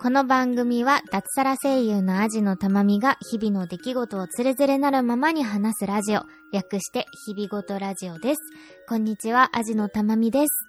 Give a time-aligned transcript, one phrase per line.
[0.00, 6.20] この番組は脱サラ声優のアジのたまみが日々の出来事をつれづれなるままに話すラジオ。
[6.52, 8.40] 略して日々ごとラジオです。
[8.88, 10.68] こんにちは、アジのたまみです。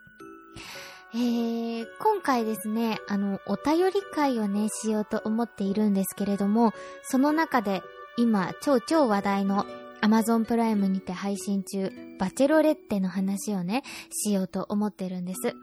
[1.14, 6.74] えー、今回ですね、あの、お便り会をね、しようと思っているんですけれども、
[7.04, 7.84] その中で
[8.18, 9.68] 今、超超話題の
[10.02, 15.54] Amazon プライムにて配信中、バチェロレッテの話をね、しようと思ってるんです。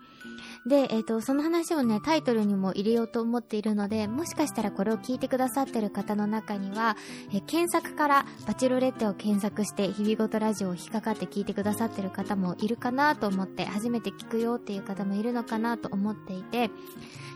[0.66, 6.97] で、えっ、ー、と、その話をね、タイトルにも入れようと思っているので、もしかしたらこれを聞いてくださってる方の中には、
[7.33, 16.71] え検索からバチロレッテを検索して、日々ごとラジオを引っかかって聞いてくださってる方もいるかなと思って、初めて聞くよっていう方もいるのかなと思っていて、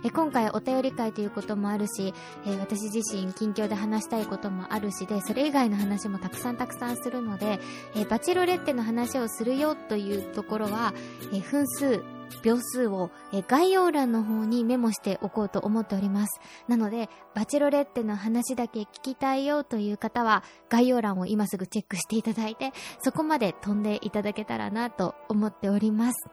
[0.03, 2.13] え今回お便り会ということもあるし、
[2.47, 7.61] え私自身近況で話したいこともあるしで、それ以外の話もたくさんたくさんするので、
[7.95, 10.95] えバチロレッテの話をするよというところは、
[11.33, 12.03] え分数、
[12.43, 13.11] 秒数を
[13.49, 16.41] 概要欄の方にメモしておこうと思っております。
[16.69, 26.29] なので、バチェロレッテの話だけ聞きたいよという方は、概要欄を今すぐチェックしていただいて、そこまで飛んでいただけたらなと思っております。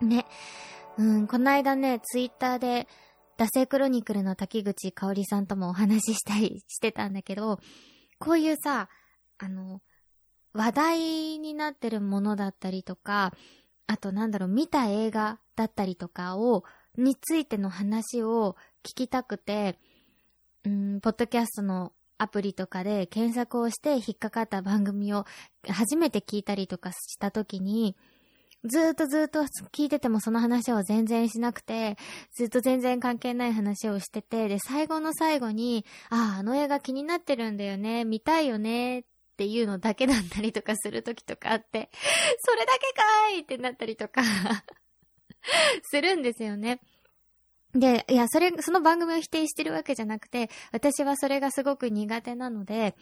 [0.00, 0.26] ね。
[0.96, 2.88] うん、この間ね、ツイッターで、
[3.36, 7.58] 惰性クロニクルの滝口香織さんともお話ししたりしてたんだけど、
[8.18, 8.88] こういうさ、
[9.38, 9.80] あの、
[10.52, 10.98] 話題
[11.40, 13.32] になってるものだったりとか、
[13.86, 16.64] あとなんだろう、見た映画だったりとかを、
[16.96, 19.78] についての話を聞きたくて、
[20.64, 25.26] うん、ポッドキャストのアプリとかで検索をして引っかかった番組を
[25.68, 27.96] 初めて聞いたりとかした時に、
[28.64, 29.40] ずっとずっと
[29.72, 31.98] 聞いててもその話を全然しなくて、
[32.32, 41.90] ずっと全然関係ない話をしてて、で、最後の最後に、ああ、あの映画気になってるんだよね、見たいよね、っていうのだけだったりとかするときとかあって、
[42.38, 44.22] それだけかーいってなったりとか
[45.90, 46.80] するんですよね。
[47.74, 52.94] で、いや、それ、その番組を否定してるわけじゃなくて、私はそれがすごく苦手なので、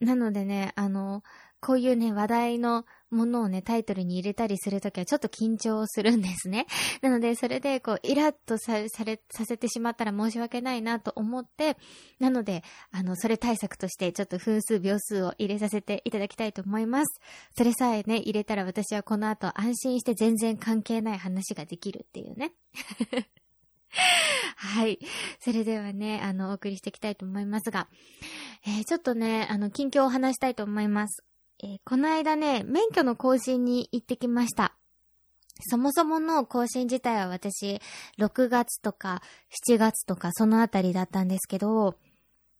[0.00, 1.22] なのでね、あの、
[1.60, 6.66] こういうね、話題のものをね、タイトルに入れたりするときはちょっと緊張するんですね。
[7.02, 11.76] なので、それで、こう、イラッとさ、され、させてしまったら申し訳ないなと思って、
[12.18, 17.20] なので、あの、それ対策として、ちょっと分数、秒数を入れさせていただきたいと思います。
[17.56, 22.52] それさえね、入れたら私はこの後安心して全然関係ない話ができるっていうね。
[24.56, 24.98] はい。
[25.40, 27.88] それではね、あの、お送りしていきたいと思いますが、
[28.66, 31.24] えー、ちょっとね、あの、近況を話したいと思います。
[31.62, 34.74] えー、この間ね、免許の更新に行ってきました。
[35.62, 37.80] そもそもの更新自体は私、
[38.18, 39.22] 6月とか
[39.68, 41.96] 7月とかそのあたりだったんですけど、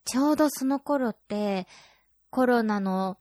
[0.04, 1.66] ちょうどその頃って、
[2.30, 3.16] コロナの、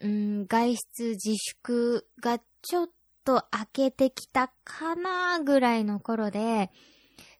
[0.00, 2.90] うん、外出自粛がちょっ
[3.24, 6.70] と明けてきたかなぐらいの頃で、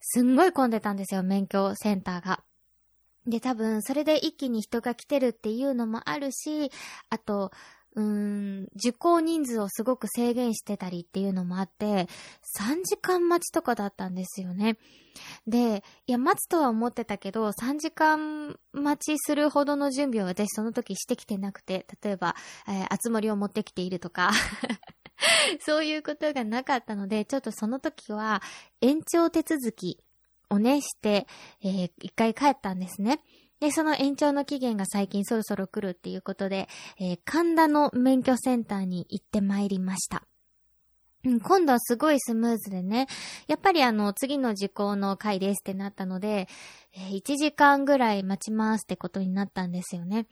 [0.00, 2.43] すんごい混んでたんですよ、免許センターが。
[3.26, 6.71] で、多分、それで一気に人が来てるっていうのもあるし、
[7.09, 7.53] あと、
[7.97, 12.09] うん、受講人数をすごく制限してたりっていうのもあって、
[12.59, 14.78] 3時間待ちとかだったんですよね。
[15.47, 22.34] で、いや、待つとは思ってたけど、3時間待ちするほどの準備を私その時してきてなくて、例えば、
[22.69, 24.32] えー、集まりを持ってきているとか
[25.61, 28.43] そういうことがなかったので、ちょっとその時は
[28.81, 29.99] 延長手続き
[30.50, 31.26] をね、して、
[31.62, 33.21] えー、一回帰ったんですね。
[33.64, 36.69] で、その延長の期限が最近そろそろ来るっていうことで、
[37.00, 40.25] えー、神田の免許センターに行ってまいりました。
[41.42, 43.06] 今度はすごいスムーズでね、
[43.47, 46.47] やっぱりあの、次の時効の回ですってなったので、
[46.94, 50.26] 1時間ぐらい待ちますってことになったんですよね。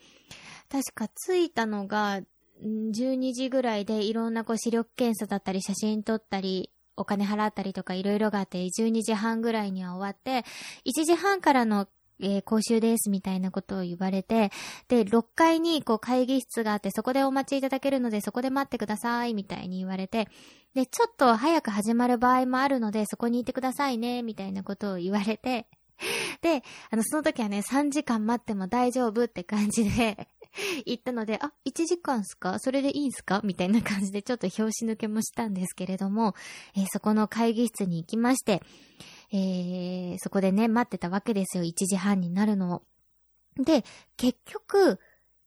[0.69, 2.20] 確か着いたのが、
[2.60, 10.44] 12時ぐらいでいろんなこう視力検査だったり写真撮ったり、お金払ったりとかいろいろがあって、12時半ぐらいには終わって、
[10.84, 11.88] 1時半からの
[12.21, 14.50] えー、講習ですみたいなことを言われて、
[14.89, 20.28] で、6階にこう会議室があって、そこでお待ちいただけるので、そこで待ってくださいみたいに言われて、
[20.75, 25.67] で、ちょっと早く始まる場合もあるので、そこにいてくださいね、みたいなことを言われて、
[26.41, 30.29] で、あの、その時はね、3時間待っても大丈夫って感じで
[30.87, 32.58] 行ったので、あ、1時間すか？
[32.58, 33.40] それでいいんすか？
[33.44, 36.34] みたいな感じでちょっと拍子抜けもしたんですけれども、
[36.76, 38.62] えー、そこの会議室に行きまして、
[39.32, 41.64] えー、そこでね、待ってたわけですよ。
[41.64, 42.82] 1時半になるのを。
[43.56, 43.84] で、
[44.16, 44.99] 結局、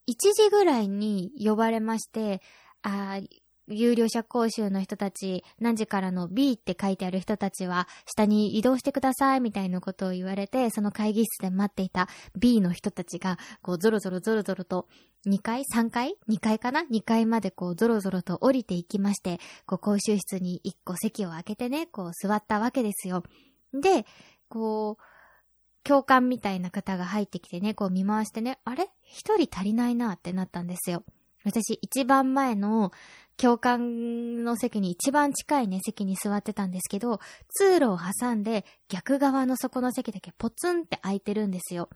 [0.07, 2.41] 1時ぐらいに呼ばれまして、
[2.81, 3.19] あ
[3.67, 12.07] 有料者講習の人たち、何時からの B って書いてある人たちは、下に移動してください、みたいなことを言われて、その会議室で待っていた
[12.37, 14.87] B の人たちが、こう、ゾロゾロゾロゾロと、
[15.25, 23.23] 2階 ?3 階 ?2 階かな ?2 階までこう、ゾロゾロと降りていきまして、こう、講習室に1個席を開けてね、こう、座ったわけですよ。
[23.73, 24.05] で、
[24.47, 25.03] こう、
[25.85, 28.89] 教官みたいな方が入ってきてね、こう見回してね、あれ？
[29.03, 31.03] 一人足りないなってなったんですよ。
[31.45, 32.91] 私一番前の
[33.37, 41.89] 教官の席に一番近いね、席に座ってたんですけど、通路を挟んで逆側の底の席だけポツンって空いてるんですよ。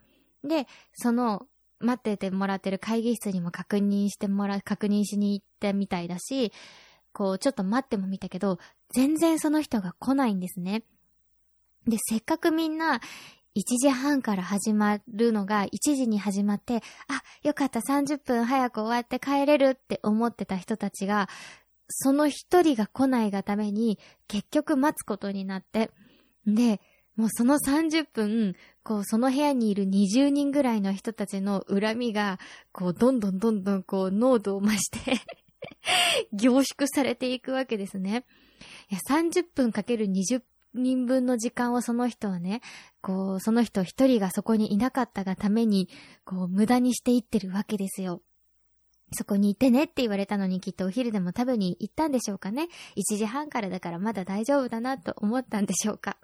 [0.44, 1.46] で、その、
[1.80, 6.52] 待っててもらってる会議室にも確認してもら、確認しに行ったみたいだし、
[7.12, 8.58] こう、ちょっと待っても見たけど、
[8.94, 10.82] 全然その人が来ないんですね。
[11.86, 13.00] で、せっかくみんな、
[13.56, 21.28] 1時半から始まるのが1時に始まって、あ、よかった30分早く終わって帰れるって思ってた人たちが、
[21.88, 23.98] その一人が来ないがために
[24.28, 25.90] 結局待つことになって、
[26.46, 26.80] で、
[27.16, 28.54] もうその30分、
[28.84, 32.38] こうその部屋にいる20人ぐらいの人たちの恨みが、
[32.72, 35.20] こうどんどんどんどんこう濃度を増して
[36.32, 38.24] 凝縮されていくわけですね。
[38.90, 40.42] いや、30分かける20
[40.74, 42.60] 人分の時間をその人はね、
[43.00, 45.88] こう、その人一人がそこにいなかったがために、
[46.24, 48.22] こう、無駄にしていってるわけですよ。
[49.12, 52.68] そこにいてねって言われたのにきっとお昼でも食べに行ったんでしょうかね。
[52.96, 56.16] 1時半からだからまだ大丈夫だなと思ったんでしょうか。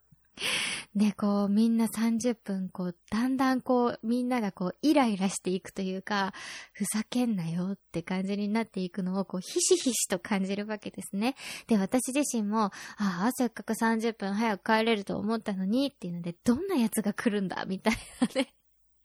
[0.94, 6.34] で、 こう、みんな30分、こう、だんだんこう、みんながこう、イライラしていくというか、
[6.72, 11.36] ふざけんなよって感じになっていくのを、こう、ひしひしと感じるわけですね。
[11.66, 18.52] で、私自身も、ああ、せっかく30分早く帰れると思ったのに、っていうので、どんな奴が来るんだ、みたいなね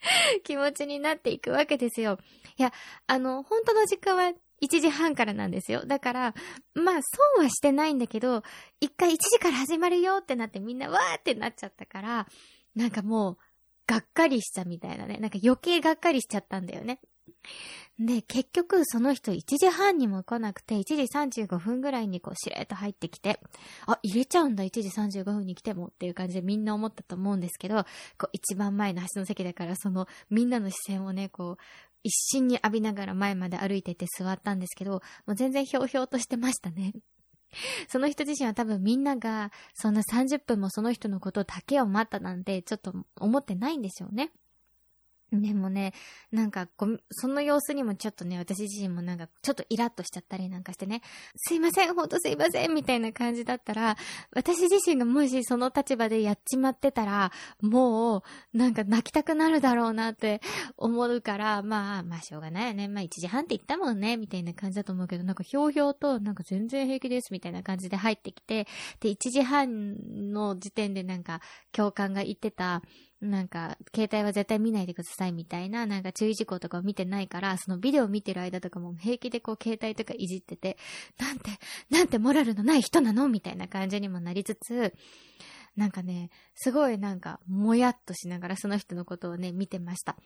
[0.43, 2.19] 気持ちになっていくわけですよ。
[2.57, 2.73] いや、
[3.07, 5.85] あの、本当の時間は1時半からなんですよ。
[5.85, 6.35] だから、
[6.73, 6.99] まあ、
[7.35, 8.43] 損はしてないんだけど、
[8.79, 12.27] 一回1時から始まるよってなってみんなわーってなっちゃったから、
[12.75, 13.37] なんかもう、
[13.87, 15.17] がっかりしたみたいなね。
[15.17, 17.01] なんか余計がっかりしちゃったんだよね。
[17.99, 23.39] で、結局その人1時半にも来なくて、1時35分ぐらいにこうしれっと入ってきて、
[23.85, 27.83] あ、入れちゃうんだ、1時35分に来てもっていう感じでみんな思ったと思うんですけど、
[28.17, 31.63] こう一番前の端の席だから、そのみんなの視線をね、こう、
[32.03, 36.93] 一心に浴びながら前まで歩いてて座ったんですけど、もう全然ひょうひょうとしてましたね。
[37.89, 44.31] その人自身は多分みんながそんな30分もその人のことだけを待ったなんてちょっと思ってないんでしょうね。
[45.31, 45.93] でもね、
[46.31, 51.01] なんかご、その様子にもちょっとね、私自身もなんか、ちょっとイラッとしちゃったりなんかしてね、
[51.37, 53.95] すいません、ほんとすいません、みたいな感じだったら、
[54.35, 57.31] 私自身がもしその立場でやっちまってたら、
[57.61, 60.41] もう、なんか泣きたくなるだろうなって
[60.75, 62.89] 思うから、まあ、まあしょうがないよね。
[62.89, 68.67] まあ1時半って言ったもんね、みたいな感じだと思うけど、なんかひょうひょうと、なんか全然平気です、みたいな感じで入ってきて、
[68.99, 71.39] で、1時半の時点でなんか、
[71.71, 72.81] 教官が言ってた、
[73.21, 80.77] なんか、携帯は絶対見ないでくださいみたいな、なんか注意事項とかを見てないから、そのビデオを見てる間とかも平気でこう携帯とかいじってて、
[81.19, 81.51] なんて、
[81.89, 84.93] なんてモラルのない人なのみたいな感じにもなりつつ、
[85.75, 90.17] なんかね、すごいなんか、もやっとしながらその人のことをね、見てました。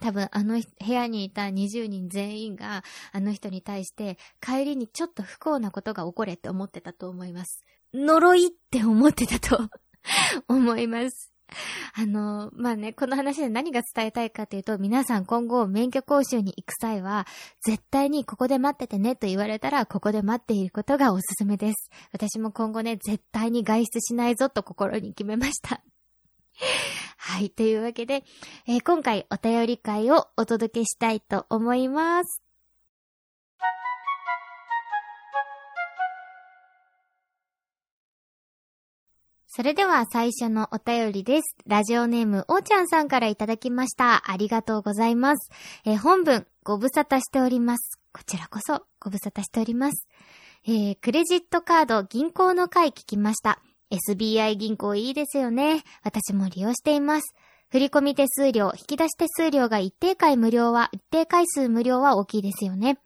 [0.00, 2.82] 多分あの部屋にいた20人全員が
[3.12, 7.62] あの人に対して帰りにちょっと不幸なことが起これって思ってたと思います。
[7.92, 9.68] 呪いって思ってたと
[10.48, 11.33] 思います。
[11.94, 17.26] あの、まあね、この話で何が伝えたいかというと、皆さん今後免許講習に行く際は、
[17.64, 21.90] 絶対にここで待っててねと言われたら、ここで待っていることがおすすめです。
[22.12, 25.82] 私も今後ね、絶対に外出しないぞと心に決めました。
[27.16, 27.50] はい。
[27.50, 28.24] というわけで、
[28.66, 32.43] えー、今回お便り会をお届けしたいと思います。
[39.56, 41.54] それでは最初のお便りです。
[41.68, 44.28] ラジオネーム、おーちゃんさんからいただきました。
[44.28, 45.48] ありがとうございます。
[45.84, 48.00] えー、本文、ご無沙汰しております。
[48.12, 50.08] こちらこそ、ご無沙汰しております。
[50.66, 53.60] えー、クレジットカード銀行の会聞きました。
[53.92, 55.84] SBI 銀行いいですよね。
[56.02, 57.34] 私も利用しています。
[57.70, 62.98] 振込手数料、引き出し手数料が一定回無料は、一定回数無料は大きいですよね。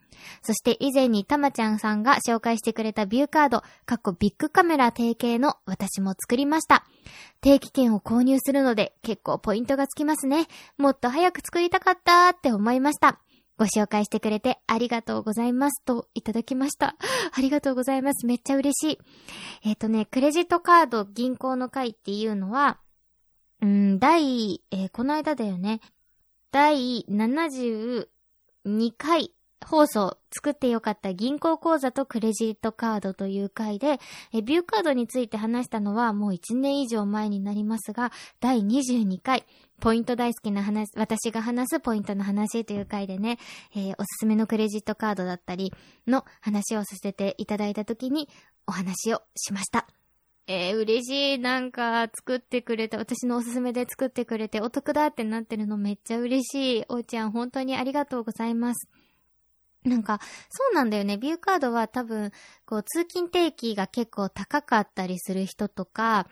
[0.43, 6.85] そして以前にたまちゃんさんが紹介してくれたビューカード、かっこビッグカメラ提携の私も作りました。
[7.41, 10.47] 定期券を購入するので結構ポイントがつきますね。
[10.77, 13.21] もっと早く作りたかったって思いました。
[13.59, 16.97] ご紹介してくれてありがとうございますといただきました。
[17.35, 18.25] ありがとうございます。
[18.25, 18.99] めっちゃ嬉しい。
[19.65, 22.79] えっ、ー、とね、クレジットカード銀行の会っていうのは、
[23.61, 25.81] うん、第、えー、この間だよね。
[26.50, 28.07] 第72
[28.97, 29.33] 回
[29.67, 33.99] 放送、作ってよかった銀行口座とクレジットカードという回で、
[34.33, 39.45] えビューカードについて話したのはもう1年以上前になりますが、第22回、
[39.81, 43.38] ポイント大好きな話、私が話すポイントの話という回でね、
[43.75, 45.73] えー、おすすめのクレジットカードだったり
[46.07, 48.29] の話をさせていただいた時に
[48.67, 49.98] お話をしました。
[50.50, 51.38] えー、嬉しい。
[51.38, 56.85] なんか、作ってくれた、私のおすすめで作ってくれて、お得だってなってるのめっちゃ嬉しい。
[56.88, 58.88] おうちゃん、本当にありがとうございます。
[59.85, 61.19] なんか、そうなんだよね。
[61.19, 62.33] ビューカードは多分、
[62.64, 66.28] こう、通勤定期が結構高かったりする人とか、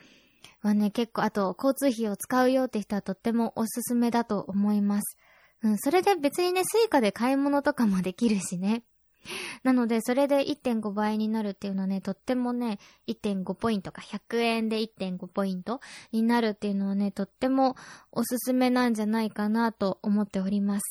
[0.62, 5.18] はね、結構、あと、交通費を使うよって人はとってもおすすめだと思います。
[5.62, 8.82] うん、それで別にね、スイカで買い物とかもできるしね。
[9.62, 15.80] なので、それで1.5倍になるっていうのはね、とってもね、1.5ポイントか、100円で1.5ポイント
[16.12, 17.76] になるっていうのはね、とっても
[18.12, 20.83] おすすめなんじゃないかなと思っております。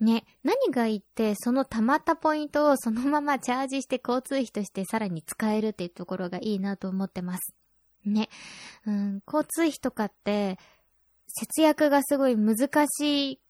[0.00, 7.54] ね、何がいいって、その溜まったポイントをそのままチャージして交通費としてさらに使えるっていうところがいいなと思ってます。
[8.04, 8.28] ね。
[8.84, 10.58] うん、交通費とかって、
[11.28, 13.40] 節約がすごい難しい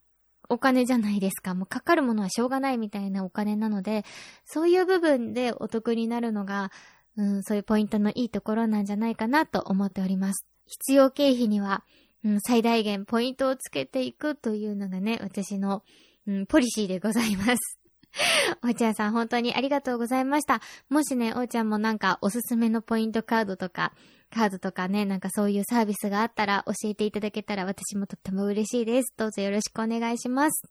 [0.49, 1.53] お金じゃないですか。
[1.53, 4.05] もうかかるものはしょうがないみたいなお金なので、
[4.45, 6.71] そういう部分でお得になるのが、
[7.17, 10.45] うん、そういうポイントのいいところなんじゃないかなと思っております。
[10.65, 11.83] 必要経費には、
[12.23, 15.83] うん、最大限ポイントをつけていくというのがね、私の、
[16.27, 17.82] うん、ポリシーでございます。
[18.63, 20.61] おーちゃんさん本当にありがとうございました。
[20.89, 23.93] もしね、おーちゃんもなんかおすすめのポイントカードとか、
[24.29, 29.13] カードとかね、なんかそういうサービスがあったら教えていただけたら私もとっても嬉しいです。
[29.17, 30.63] どうぞよろしくお願いします。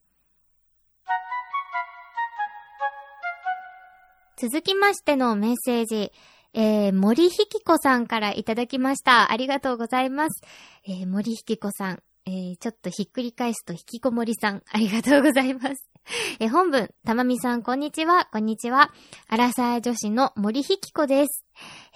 [4.37, 6.13] 続きましてのメッセージ。
[6.55, 9.31] えー、森ひきこさんからいただきました。
[9.33, 10.43] ありがとうございます。
[10.85, 12.03] えー、森ひきこさん。
[12.27, 14.63] えー、ちょっとひっくり返すと引きこもりさん。
[14.71, 15.92] ありがとうございます。
[16.41, 18.93] え、本文、たまみさん、こんにちは、こんにちは。
[19.29, 21.45] アラサー女子の森ひきこです。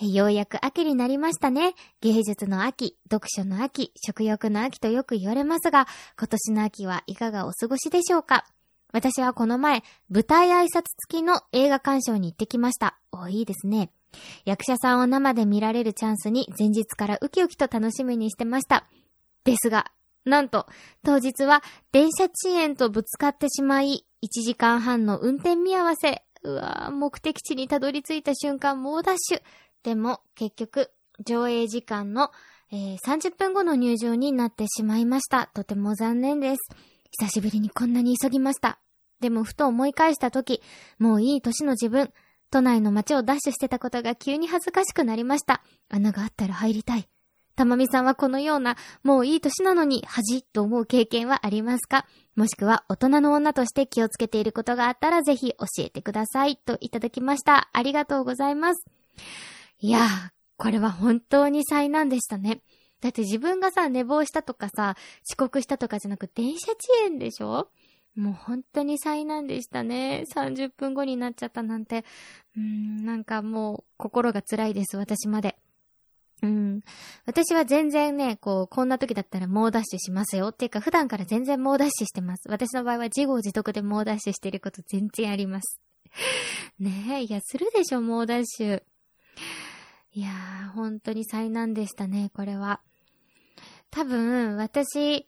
[0.01, 1.75] え、ようやく秋になりましたね。
[2.01, 5.87] 芸術の秋、読書の秋、食欲の秋とよく言われますが、
[6.19, 8.47] 今年の秋はいかがお過ごしでしょうか？
[8.93, 12.99] 私はこの前、舞台挨拶付きの映画鑑賞に行ってきました。
[13.11, 13.91] お、いいですね。
[14.45, 18.87] 役者さんを生で見られるチャンスに前日からウキウキと楽しみにしてました。
[19.45, 19.91] ですが、
[20.27, 20.67] なんと、
[21.05, 26.25] 当日は電車遅延とぶつかってしまい、1時間半の運転見合わせ。
[26.43, 29.43] うわぁ、目的地にたどり着いた瞬間猛ダッシュ。
[29.85, 30.91] でも、結局、
[31.25, 32.31] 上映時間の、
[32.73, 35.49] えー、30分後の入場になってしまいました。
[35.55, 36.59] とても残念です。
[37.21, 38.81] 久しぶりにこんなに急ぎました。
[39.21, 40.61] でも、ふと思い返したとき、
[40.99, 42.13] もういい年の自分、
[42.51, 45.63] 都内の街をダッシュしてたことが急に恥ずかしくなりました。
[45.89, 47.09] 穴があったら入りたい。
[47.57, 50.43] たまみさんはこのような、もういい年なのに恥？
[50.43, 52.07] と思う経験はありますか？
[52.37, 56.57] もしくは大人の女として気をつけていることがあったらぜひ教えてください。
[56.57, 57.71] といただきました。
[57.73, 58.85] ありがとうございます。
[59.81, 60.07] いやー、
[60.59, 62.61] これは本当に災難でしたね。
[63.01, 64.95] だって自分がさ、寝坊したとかさ、
[65.29, 67.69] 遅刻したとかじゃなく電車遅延でしょ？
[68.15, 70.25] もう本当に災難でしたね。
[70.35, 72.05] 30分後になっちゃったなんて。
[72.57, 75.59] うーん、なんかもう心が辛いです、私まで。
[76.43, 76.83] うん。
[77.25, 80.49] 私は全然ね、こう、こんな時だったら猛ダッシュしますよ。
[80.49, 82.49] っていうか、普段から全然猛ダッシュしてます。
[82.49, 85.81] 私の場合は自業自得で猛ダッシュしてること全然あります。
[86.79, 88.83] ねえ、いや、するでしょ、猛ダッシュ。
[90.13, 92.81] いやー、本当に災難でしたね、これは。
[93.91, 95.27] 多分、私、いい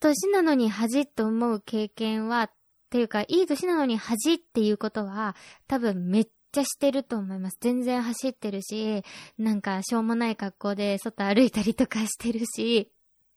[0.00, 2.52] 年なのに恥って思う経験は、っ
[2.90, 5.36] ていうか、いい年なのに恥っていうことは、
[5.66, 7.58] 多分めっちゃしてると思います。
[7.60, 9.02] 全然走ってるし、
[9.38, 12.90] なんかしょうもない格好で外歩いたりとかしてるし、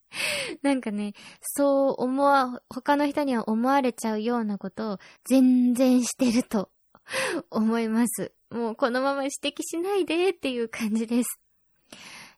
[0.62, 6.69] なんかね、そう思わ、他の人には思われちゃうようなことを全然してると
[7.50, 8.31] 思います。
[8.50, 11.39] もうこのまま指摘しないでっていう感じです。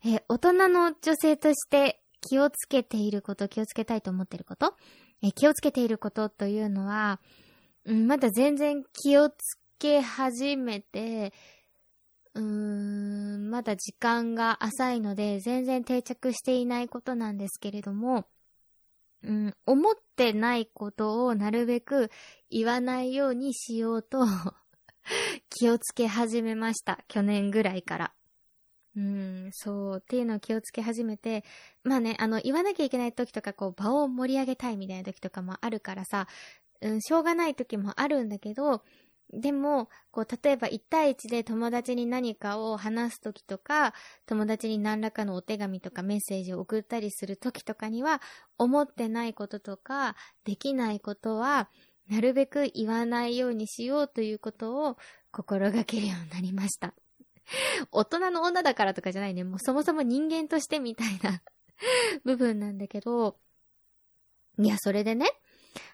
[0.06, 4.76] え大人の女性として気をつけていること、気をつけたいと思っていること？
[5.22, 7.20] え気をつけていることというのは、
[7.86, 9.36] うん、まだ全然気をつ
[9.80, 11.34] け始めて、
[12.36, 18.28] うーん、まだ時間が浅いので、全然定着していないことなんですけれども、
[19.24, 22.10] うん、思ってないことをなるべく
[22.50, 24.26] 言わないようにしようと
[25.50, 27.04] 気をつけ始めました。
[27.08, 28.14] 去年ぐらいから。
[28.96, 31.44] うん、そう、っていうのを気をつけ始めて、
[31.84, 36.28] まあね、あの、言わなきゃいけない時とか、こう、場を盛り上げたいみたいな時とかもあるからさ、
[36.82, 38.84] うん、しょうがない時もあるんだけど、
[39.32, 43.94] でも、こう、例えば1対1で友達に何かを話すときとか、
[44.26, 48.22] 友達に何らかのお手紙とかメッセージを送ったりするときとかには、
[48.58, 51.70] 思ってないこととか、できないことは、
[52.10, 54.98] なるべく言わないようにしようということを
[55.32, 56.96] 心がけるようになりました。
[57.92, 59.44] 大人の女だからとかじゃないね。
[59.44, 61.42] もうそもそも人間としてみたいな
[62.26, 63.40] 部分なんだけど、
[64.58, 65.28] いや、それでね、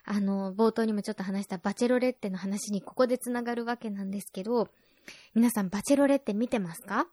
[0.04, 4.68] あの、冒頭にもちょっと話したバチェロレッテの話にここで繋がるわけなんですけど、
[5.34, 7.06] 皆さんバチェロレッテ見てますか？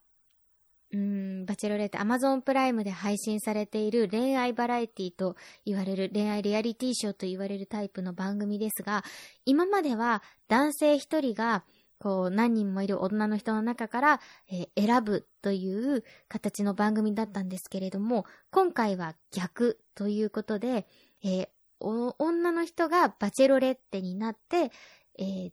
[0.91, 9.03] うん、バチェロレッテ、アマゾンプライムで配信されている恋愛バラエティと言われる、恋愛リアリティショーと言われるタイプの番組ですが、
[9.46, 11.63] 今までは男性一人が、
[11.98, 20.86] こう、何人もいる女の人の中から、えー、選ぶという形の番組だったんですけれども、今回は逆ということで、
[21.24, 21.48] えー、
[21.84, 24.72] 女の人がバチェロレッテになって、
[25.20, 25.52] えー、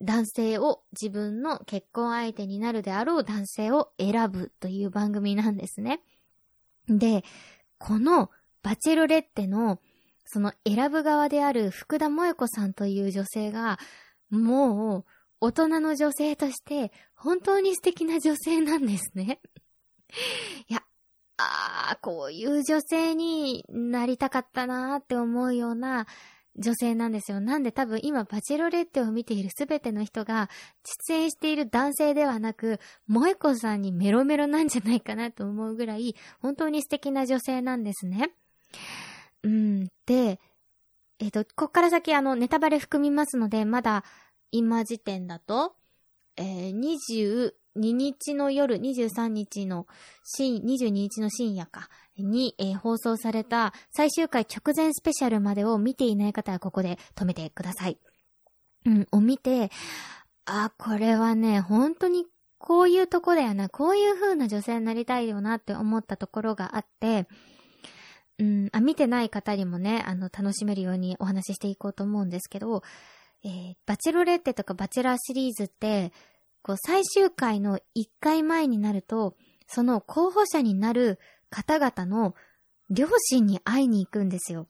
[0.00, 6.00] 男性を自分の結婚相手になるであろう男性を選ぶという番組なんですね。
[6.88, 7.24] で、
[7.78, 8.30] この
[8.62, 9.80] バチェロレッテの
[10.24, 13.78] その選ぶ側である福田萌子さんという女性が、
[14.30, 15.04] もう
[15.40, 19.40] 大人の女性として本当に素敵な女性なんですね。
[20.68, 20.77] いや、
[21.38, 26.06] ああ、こういう女性になりたかったなーって思うような
[26.56, 27.40] 女性なんですよ。
[27.40, 30.50] なんで多分今バチェロレッテを見ているすべての人が
[31.08, 38.32] 出演している男性ではなく、萌子さんにメロメロなんじゃないかなと思うぐらい本当に素敵な女性なんですね。
[39.44, 39.88] うん。
[40.06, 40.40] で、
[41.20, 44.04] えっ、と、こっから先あのネタバレ含みますので、まだ
[44.50, 45.76] 今時点だと、
[46.36, 46.74] えー、
[47.78, 49.86] 2日の夜、23日の
[50.24, 51.88] 深、22日の深夜か、
[52.22, 57.98] に、えー、放送された最終回直前スペシャルまでを見ていない方はここで止めてください。
[58.86, 59.70] うん、を見て、
[60.44, 62.26] あ、これはね、本当に
[62.58, 67.28] こういうとこだよな、こういう風な女性になりたいよなって思ったところがあって、
[68.38, 72.82] うん、あ、見てない方にもね、あの、楽しめるようにお話ししていこうと思うんですけど、
[73.44, 76.12] えー、バチェロレッテとかバチェラーシリーズって、
[76.62, 79.36] こう、最終回の1回前になると、
[79.66, 81.18] その候補者になる
[81.50, 82.34] 方々の
[82.90, 84.66] 両親に会いに行くんですよ。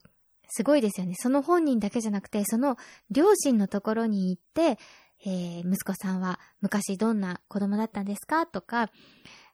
[0.49, 1.13] すごいですよね。
[1.17, 2.77] その本人だけじゃなくて、その
[3.11, 4.77] 両親のところに行って、
[5.25, 8.89] えー、息子さんは昔どんな子供だったんですかとか、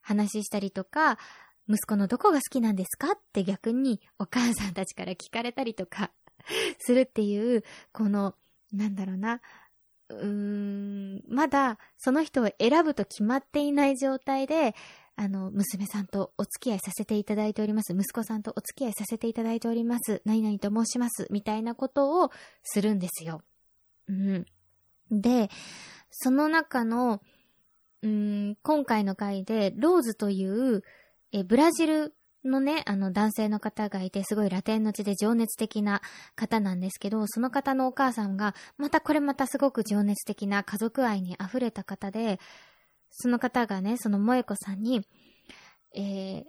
[0.01, 1.17] 話したりとか、
[1.67, 3.13] 息子のどこが好きなんですか？
[3.13, 6.11] って逆にお母さんたちから聞かれたりとか
[6.79, 8.35] するっていう、この、
[8.71, 9.41] なんだろうな、
[10.09, 14.75] うーん、まだその人を選ぶと決まっていない状態で、
[15.17, 17.93] あの、娘さんとお付き合いさせていただいております。
[17.93, 20.21] 息子さんとお付き合いさせていただいております。
[20.25, 21.27] 何々と申します。
[21.31, 22.31] みたいなことを
[22.63, 23.41] するんですよ。
[24.09, 24.45] うん。
[25.09, 25.49] で、
[26.11, 27.21] その中の、
[28.01, 30.83] うん、今回の回で、ローズという、
[31.31, 32.13] え、ブラジル
[32.47, 36.01] のね、あの男性の方がいて、すごいラテンの地で情熱的な
[36.35, 42.39] 方なんですけど、その方のお母さんが、またこれまたすごく情熱的な家族愛に溢れた方で、
[43.09, 45.01] その方がね、その萌子さんに、
[45.95, 46.43] えー、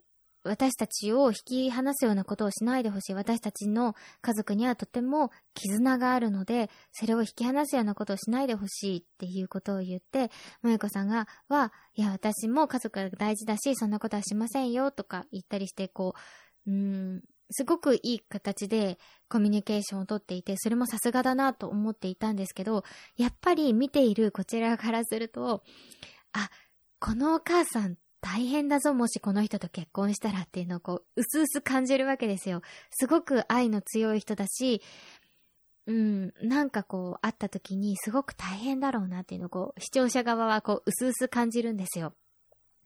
[0.47, 3.15] 私たちを引き離すようなことをしないでほしい。
[3.15, 10.31] 私たちの家族にはとても絆があるので、それを引き離すようなことをしないでほしいっていうことを言って、
[10.63, 16.15] 萌子さんが、は、いや、私も家族が大事だし、そんなことはしませんよとか言ったりして、こ
[16.67, 22.85] う、うん、すごくいい形でコミュニケーションをとっていて、それもさすがだなと思っていたんですけど、
[23.17, 25.63] やっぱり見ているこちらからすると、
[26.33, 26.51] あ、
[26.99, 32.61] このお母さん大変だぞ、もしこの人と結婚したらっていうのをこう、うすうす感じるわけですよ。
[32.91, 34.83] すごく愛の強い人だし、
[35.87, 42.15] うん、なんかこう、会った時にすごく大変だろうなっていうのをこう、視聴者側はこう、うすうす感じるんですよ。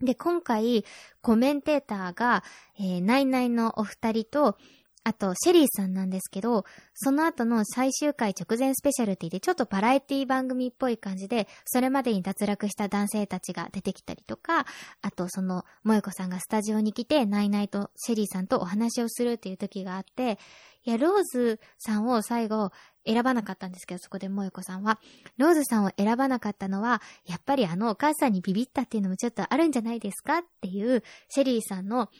[0.02, 0.84] で、今回、
[1.22, 2.44] コメンテーターが、
[2.78, 4.58] えー、ナイナイのお二人と、
[5.02, 14.66] あと、シェリーさんなんですけど、その後の最終回直前スペシャルティでちょっとバラエティ番組っぽい感じで、それまでに脱落した男性たちが出てきたりとか、
[15.00, 20.38] あとその、萌子さんがスタジオに来て、ナイナイとシェリーさんとお話をするっていう時があって、
[20.84, 22.70] いや、ローズさんを最後
[23.06, 25.00] 選ばなかったんですけど、そこで萌子さんは、
[25.38, 32.10] ローズさんを選ばなかったのは、やっぱりあのお母さんにビビったっていうのもちょっとあるんじゃないですかっていう、シェリーさんの、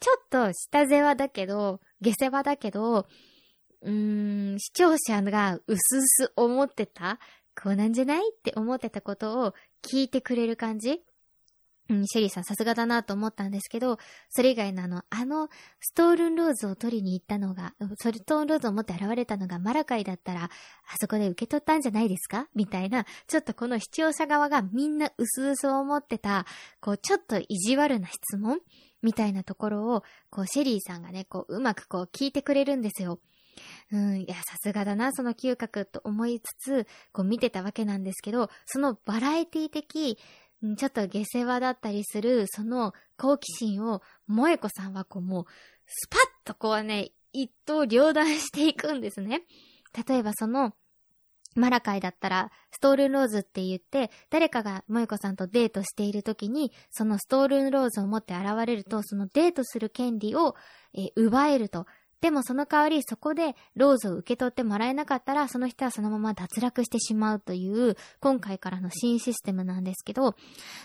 [0.00, 3.06] ちょっと下世話だけど、下世話だけど、
[3.82, 7.18] うーん、視聴者がうすうす思ってた、
[7.60, 11.02] こうなんじゃないって思ってたことを聞いてくれる感じ？
[11.90, 13.98] うん、シェリーさんさすがだなと思ったんですけど、
[14.30, 15.48] それ以外のあの、あの、
[15.80, 20.48] ストールンローズを取りに行ったのが、ストールンローズを持って現れたのがマラカイだったら、あ
[20.98, 22.48] そこで受け取ったんじゃないですか？
[22.54, 26.46] みたいな、ちょっとこの視聴者側がみんなうすうす思ってた、
[26.80, 28.60] こう、ちょっと意地悪な質問？
[29.04, 33.20] みたいなところを、こう、シェリーさんがね、こう、うまくこう、聞いてくれるんですよ。
[33.92, 40.18] うん、いや、さすがだな、その嗅覚と思いつつ、こう見てたわけなんですけど、そのバラエティ的、
[40.76, 45.44] ちょっと下世話だったりする、その好奇心を、萌子さんはこうもう、
[45.86, 49.42] スパッとこうね、一刀両断していくんですね。
[50.08, 50.74] 例えばその、
[51.54, 60.56] マラカイだったら、ストールンローズって言って、誰かが萌子さんとデートしている時に、そのストールンローズを持って現れると、そのデートする権利を、
[60.94, 61.86] え奪えると。
[62.20, 70.34] でもその代わりそこでローズを受け取ってもらえなかったら、その人はそのまま脱落してしまうという、今回からの新システムなんですけど、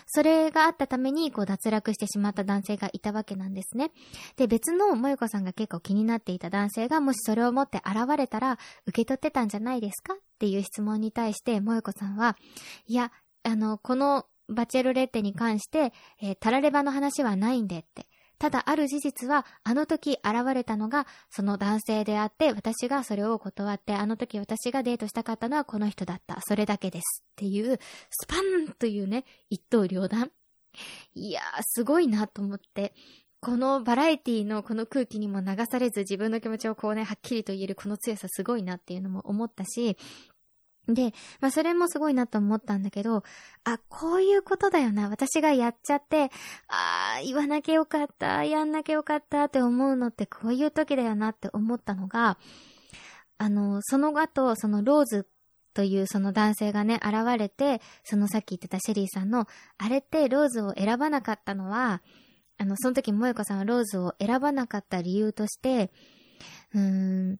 [0.06, 3.90] それがあったために、こう脱落してしまった男性がいたわけなんですね。
[4.36, 10.14] で、別の萌子さんが結構気になっていた男性が、もしそれを持って現れたら、受け取ってたんじゃないですか？
[10.40, 12.38] っていう質問に対して、萌子さんは、
[12.86, 18.06] いや、あの、このバチェロレッテに関して、えー、タラレバの話はないんでって。
[18.38, 26.40] ただある事実は、あの時現れたのがその男性であって、私がそれを断って、あの時私がデートしたかったのはこの人だった。
[26.40, 27.22] それだけです。
[27.32, 30.30] っていう、スパンというね、一刀両断。
[31.12, 32.94] いやー、すごいなと思って。
[33.42, 39.96] このバラエティのこの空気にも流されず自分の気持ちをこうね、はっきりと言えるこの強さすごいなっていうのも思ったし、
[40.88, 43.22] で、まあそれもすごいなと思ったんだけど、
[43.64, 45.08] あ、こういうことだよな。
[45.08, 46.30] 私がやっちゃって、
[46.68, 52.38] ああ、言わなきゃよかった、やんなきゃよかったって思うのってこういう時だよなって思ったのが、
[53.38, 55.28] あの、その後、そのローズ
[55.72, 59.46] というその男性がね、現れて、そのさっき言ってたシェリーさんの、
[59.78, 62.02] あれってローズを選ばなかったのは、
[62.58, 65.90] あの、その時萌子さんはローズを選ばなかった理由として、
[66.74, 67.36] うーん、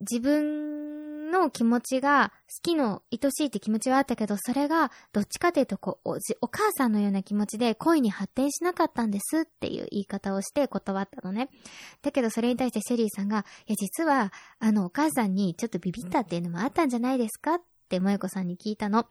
[0.00, 11.48] 自分の気持ちが好きの愛しいって気持ちはあったけど、それがどっちかというとこうおお母さんのような気持ちで恋に発展しなかったんですっていう言い方をして断ったのね。
[12.02, 19.06] だけどそれに対してシェリーさんが、いや実はあのお母さんにちょっとビビったっていうのもあったんじゃないですかって萌子さんに聞いたの。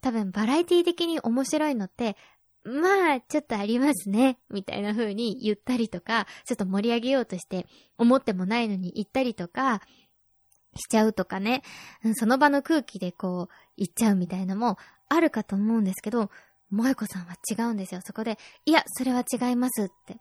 [0.00, 2.16] 多分バラエティ的に面白いのって
[2.66, 9.82] まあ、ちょっとありますね、みたいな風に言ったりとか、ちょっと盛り上げようとして思ってもないのに言ったりとか、
[10.76, 11.62] しちゃうとかね、
[12.14, 16.30] その場の空気でこう、言っちゃうみたいなのもあるかと思うんですけど、
[16.70, 18.00] 萌子さんは違うんですよ。
[18.04, 20.18] そこで、いや、それは違いますって。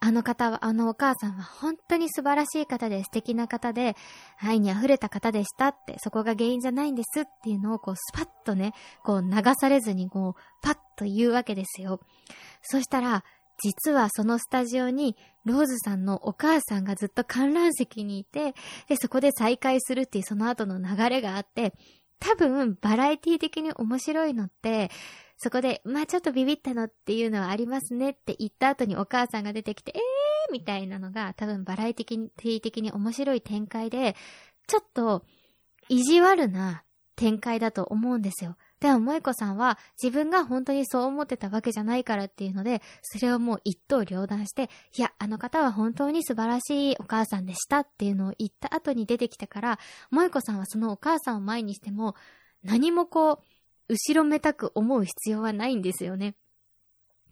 [0.00, 3.96] あの方は、あのお母さんは本当に素晴らしい方で素敵な方で、
[4.38, 8.72] 愛に溢れた方でしたって、そこが原因じゃないんですっていうのをこうスパッとね、
[9.04, 12.00] こう流されずにこう、パッと言うわけですよ。
[12.62, 13.24] そしたら、
[13.62, 18.54] 実はそのスタジオにローズさんのお母さんがずっと観覧席にいて、
[18.88, 21.72] で、そこで再会するっていうその後の流れがあって、
[22.18, 24.90] 多分バラエティ的に面白いのって、
[25.38, 30.02] そこで、まあちょっとビビったのっていうのはありますねって言った後にお母さんが出てきて、えー
[30.52, 34.14] みたいなのが多分バラエティ的に面白い展開で、
[34.66, 35.24] ちょっと
[35.88, 36.84] 意地悪な
[37.16, 38.56] 展開だと思うんですよ。
[38.80, 49.78] でも、萌子さんは自分が本当にそう思ってたわけじゃないからっていうので、それをもう一刀両断して、いや、あの方は本当に素晴らしいお母さんでしたっていうのを言った後に出てきたから、
[50.10, 52.14] 萌子さんはそのお母さんを前にしても、
[52.62, 53.38] 何もこう、
[53.88, 56.34] 後ろめたく思う必要はないんですよね。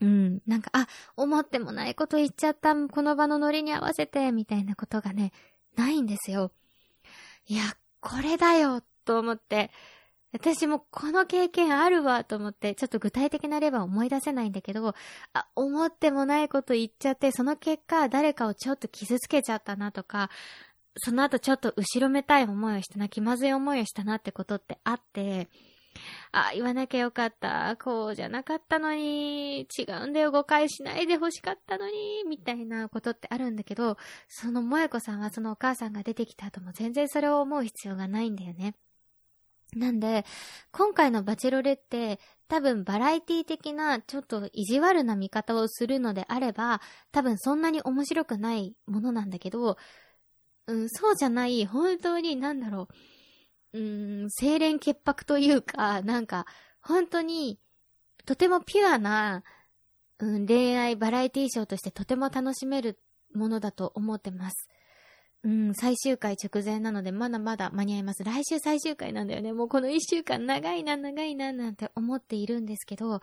[0.01, 0.41] うん。
[0.45, 5.31] なんか、あ、思ってもないこと言っちゃった、この場のノリに合わせて、みたいなことがね、
[5.75, 6.51] ないんですよ。
[7.47, 7.63] いや、
[8.01, 9.71] これだよ、と思って、
[10.35, 14.93] 私もこの経験あるわと思って、ちょっと具体的な例は思い出せないんだけど、
[15.31, 20.29] あ、思ってもないこと言っちゃって、その結果誰かをちょっと傷つけちゃったなとか、
[20.97, 25.47] その後ちょっと後ろめたい思いをしたな、気まずい思いをしたなってことってあって、
[26.33, 27.77] あ、言わなきゃよかった。
[27.81, 38.75] こうじゃなかったのに、違うんだよ、誤解しないで欲しかったのに、みたいなことってあるんだけど、その萌子さんはそのお母さんが出てきた後も全然それを思う必要がないんだよね。
[39.73, 40.25] なんで、
[40.71, 49.77] 今回のバチェロレって多分バラエティ的なちょっと意地悪な見方をするのであれば、多分そんなに面白くないものなんだけど、
[50.67, 52.87] うん、そうじゃない、本当になんだろ
[53.73, 56.45] う、うん、清廉潔白というか、なんか、
[56.81, 57.59] 本当に、
[58.25, 59.43] とてもピュアな、
[60.19, 62.99] うん、恋愛バラエティショーとしてとても楽しめる
[63.33, 64.69] ものだと思ってます。
[65.45, 68.23] うん、最終回直前なので、まだまだ間に合います。
[68.23, 69.53] 来週最終回なんだよね。
[69.53, 73.21] もうこの一週間長いな、長いな、なんて思っているんですけど、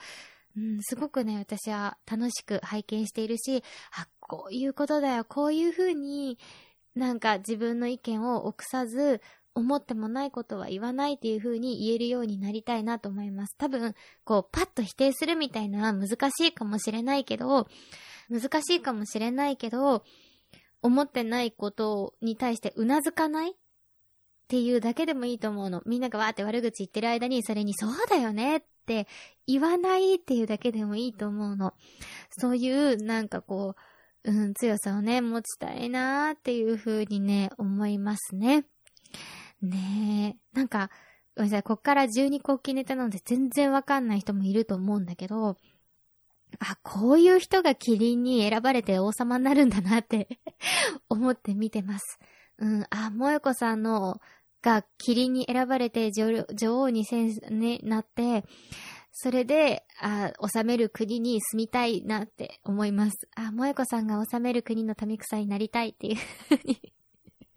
[0.56, 3.64] うん、すごくね、私は楽しく拝見しているし、
[3.96, 6.38] あ、こういうことだよ、こういう風に、
[6.94, 9.20] なんか自分の意見を臆さず、
[9.54, 13.56] 思ってもないことは言わないっていう風に言えるようになりたいなと思います。
[13.58, 17.66] 多分、こう、パッと否定するみたいな難しいかもしれないけど、
[18.30, 20.04] 難しいかもしれないけど、
[20.82, 23.54] 思ってないことに対してうなずかないっ
[24.48, 25.82] ていうだけでもいいと思うの。
[25.86, 29.06] みんながわーって悪口言ってる間にそれにそうだよねって
[29.46, 31.72] 言わないっていうだけでもいいと思うの。
[32.30, 33.76] そういうなんかこ
[34.24, 38.66] う、うん、強さをね、持ちたいなーっていう風にね、思いますね。
[39.62, 40.56] ねえ。
[40.56, 40.90] なんか、
[41.34, 45.56] ごめんなさい、こっから12個記ネタなので全然わかんない人もいると思うんだけど、
[46.58, 50.40] あ、こういう人がキリンに選ばれて王様になるんだなって
[51.08, 52.18] 思って見てます。
[52.58, 54.20] うん、あ、萌子さんの
[54.62, 56.44] がキリンに選ばれて女
[56.80, 58.44] 王にせん、ね、なって、
[59.12, 63.28] それで、あ、治める国に住みたいなって思います。
[63.34, 66.94] あ、萌子さんが治める国の民草になりたいっていうふうに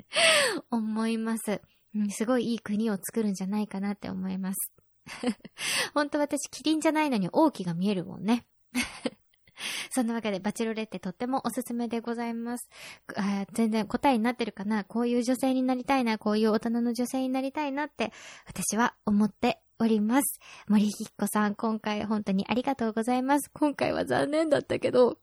[0.69, 1.62] 思います、
[1.95, 2.10] うん。
[2.10, 4.73] すごいいい国を作るんじゃないかなって思います。
[5.93, 8.45] 本当私、キリンじゃないのに王毅が見えるもんね。
[9.89, 12.69] そんなわけで、バチロレってとってもおすすめでございます。
[13.15, 14.83] あ全然答えになってるかな？
[14.83, 18.11] こういう女性になりたいな、こういう大人の女性になりたいなって、
[18.45, 20.39] 私は思っております。
[20.67, 23.49] 森ひこさん、今回本当にありがとうございます。
[23.53, 25.17] 今回は残念だったけど、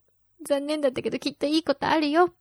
[0.47, 2.35] 残念だったけど、きっといいことあるよ。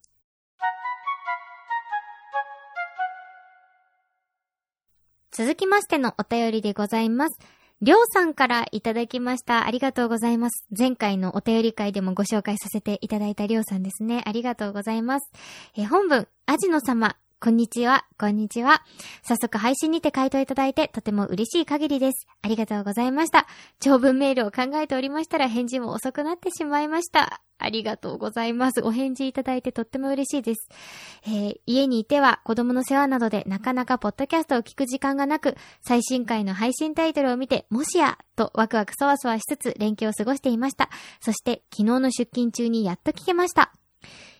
[5.31, 7.39] 続きましてのお便りでございます。
[7.83, 9.65] りょうさんからいただきました。
[9.65, 10.67] ありがとうございます。
[10.77, 14.21] 前回のお便り会でもご紹介させていただいたりょうさんですね。
[14.27, 15.31] ありがとうございます。
[15.75, 18.83] え本文、アジノ様、こんにちは、こんにちは。
[19.23, 22.27] 早速配信にて回答いただいてとても嬉しい限りです。
[22.43, 23.47] ありがとうございました。
[23.79, 27.41] 長文メールを考えておりましたら返事も遅くなってしまいました。
[27.57, 28.81] ありがとうございます。
[28.83, 30.69] お返事いただいてとっても嬉しいです。
[31.25, 40.91] えー、家にいては子供の世話などでなかなかポッドキャストを聞く時間がなく、最新回の配信タイトルを見て、もしや、とワクワクそわそわしつつ連休を過ごしていました。
[41.19, 43.73] そして昨日の出勤中にやっと聞けました。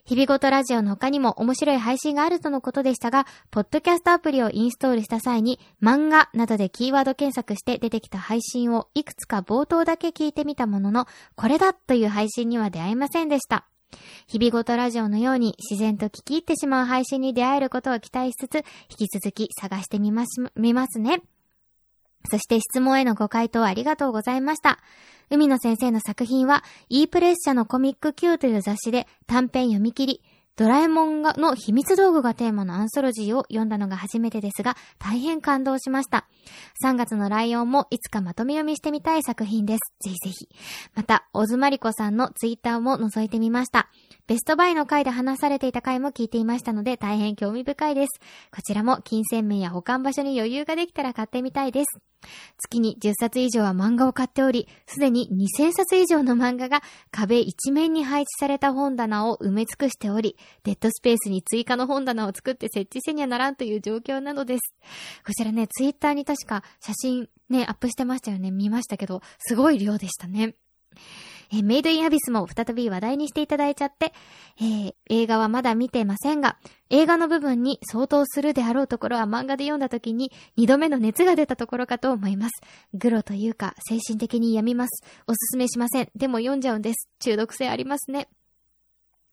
[0.05, 13.65] 日々ごとラジオの他にも面白い配信があるとのことでしたが、ポッドキャストアプリをインストールした際に、漫画などでキーワード検索して出てきた配信をいくつか冒頭だけ聞いてみたものの、これだという配信には出会いませんでした。
[14.27, 18.55] 日々ごとラジオのように自然と聞き入ってしまう配信に出会えることを期待しつつ、
[18.89, 21.21] 引き続き探してみます、みますね。
[22.29, 24.79] そして質問へのご回答ありがとうございました。
[25.29, 30.23] 海野先生の作品は、E プレッシャーのコミック Q という雑誌で短編読み切り、
[30.57, 36.27] ドラえもんがの秘密道具がテーマのアンソロジーを読んだのが初めてですが、大変感動しました。
[36.83, 39.79] 3月のライオンもいつかまとめ読みしてみたい作品です。
[40.03, 40.49] ぜひぜひ。
[40.93, 43.89] また、オズマリコさんのツイッターも覗いてみました。
[44.31, 48.21] ベストバイの回で話されていた回も聞いていましたので大変興味深いです。
[48.49, 51.99] こちらも金銭面や保管場所に余裕ができたら買ってみたいです。
[52.57, 64.61] 月に10冊以上は漫画を買っており、すでに2000冊以上の漫画が壁一面に配置された本棚を埋め尽くしており、デッドスペースに追加の本棚を作って設置せにはならんという状況なのです。
[65.25, 68.49] こちらね、ツイッターに確か写真ね、アップしてましたよね。
[68.49, 70.55] 見ましたけど、すごい量でしたね。
[71.53, 74.13] えメイドインアビスも再び話題にしていただいちゃって、
[74.59, 76.57] えー、映画はまだ見てませんが、
[76.89, 82.51] 映画の部分に相当するであろうところは漫画で読んだ時に二度目の熱が出たところかと思います。
[82.93, 85.03] グロというか、精神的に病みます。
[85.27, 86.09] おすすめしません。
[86.15, 87.09] でも読んじゃうんです。
[87.19, 88.29] 中毒性ありますね。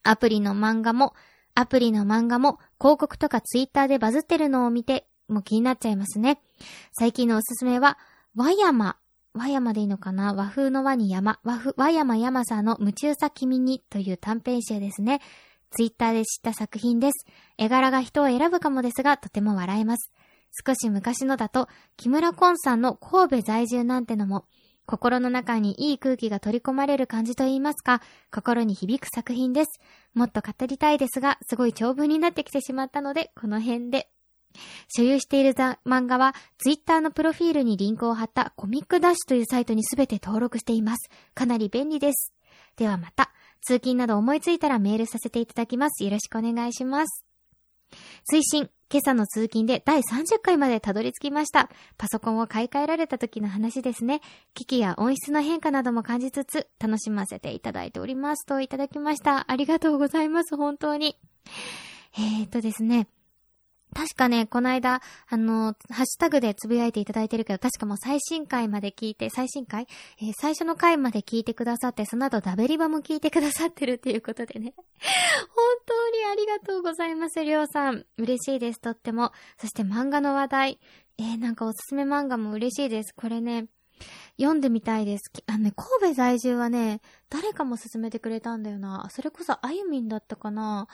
[0.03, 1.15] アプリの漫画も、
[1.55, 6.41] アプリの漫画も広告とかツイッターでバズってるのを見て、もう気になっちゃいますね。
[6.93, 7.97] 最近のおすすめは、
[8.35, 8.97] 和山
[9.39, 10.35] 和山でいいのかな？
[10.35, 15.21] 和風の和に山、和風、和山山さんの夢中さ君にという短編集ですね。
[15.71, 17.27] ツイッターで知った作品です。
[17.57, 20.13] 絵柄が人を選ぶかもですが、とても笑えます。
[20.67, 24.47] 少し昔のだと、木村コンさんの神戸在住なんてのも、
[24.87, 28.01] 心の中にいい空気が取り込まれる感じと言いますか、
[28.33, 29.79] 心に響く作品です。
[30.15, 34.09] もっと語りたいですが、すごい長文になってきてしまったので、この辺で。
[34.89, 41.11] 所有している漫画は、ツイッターのプロフィールにリンクを貼ったコミックダッシュというサイトにすべて登録しています。
[41.35, 42.33] かなり便利です。
[42.77, 43.31] ではまた、
[43.61, 46.05] 通勤など思いついたらメールさせていただきます。
[46.05, 47.25] よろしくお願いします。
[48.31, 51.71] 推進、今朝の通勤で第30回までたどり着きました。
[51.97, 54.21] パソコンを買い替えられた時の話ですね。
[54.55, 58.47] 機器や音質の変化なども感じつつ、楽しませていただいております。
[58.47, 59.51] といただきました。
[59.51, 60.57] ありがとうございます。
[60.57, 61.19] 本当に。
[62.17, 63.09] えー、っとですね。
[63.95, 69.87] 確かね、この間、あの、ハッシュタグでつぶやいていただいてるけど、確かもう最新回まで聞いて、最新回？
[70.21, 74.75] えー、最初の回まで聞いてくださって、その後ダベリバも聞いてくださってるっていうことでね。
[75.55, 78.05] 本当にありがとうございます、りょうさん。
[78.19, 79.33] 嬉しいです、とっても。
[79.59, 80.81] そして漫画の話題。
[81.19, 83.13] えー、なんかおすすめ漫画も嬉しいです。
[83.15, 83.67] これね、
[84.39, 85.33] 読んでみたいです。
[85.47, 89.09] あのね、神戸在住はね、誰かも勧めてくれたんだよな。
[89.11, 90.87] それこそあゆみんだったかな。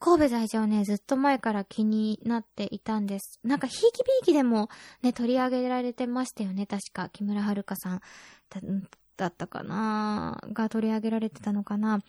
[0.00, 3.40] 神戸在住ね、ずっと前から気になっていたんです。
[3.42, 4.68] なんか、ひいきびいきでも
[5.02, 7.08] ね、取り上げられてましたよね、確か。
[7.08, 8.00] 木村遥さん
[9.16, 10.40] だったかな？
[10.52, 12.00] が取り上げられてたのかな？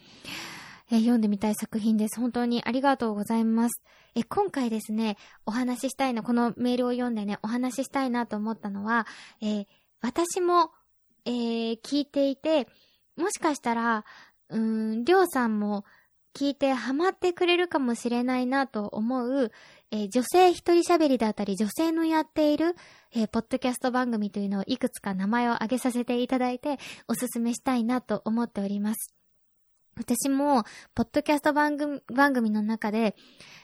[0.92, 2.20] え、読んでみたい作品です。
[2.20, 3.82] 本当にありがとうございます。
[4.16, 9.08] え、今回ですね、お話ししたいの、このメールを読んでね、お話ししたいなと思ったのは、
[9.42, 9.68] えー、
[10.02, 10.72] 私も、
[11.26, 11.32] え
[11.74, 12.68] 聞いていて、
[13.18, 14.06] もしかしたら、
[14.50, 15.86] うーん、りょうさんも
[16.36, 19.52] 聞いてハマってくれるかもしれないなと思う、
[19.92, 22.76] え女性一人喋りだったり、女性のやっている、
[23.12, 29.19] えポッドキャスト番組というのをいくつか名前を挙げさせていただいて、おすすめしたいなと思っております。
[30.00, 30.64] 私も、
[30.96, 33.18] ポッドキャスト番組、番組の中で、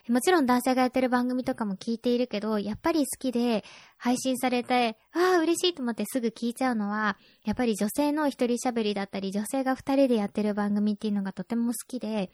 [0.10, 3.63] もちろん男性がやってる番組とかも聞いているけど、やっぱり好きで、
[3.98, 12.30] 配信されて、ああ、嬉しいと思ってすぐ聞いちゃうのは、やっぱり女性の一人喋りだったり、女性が二人でやってる番組っていうのがとても好きで、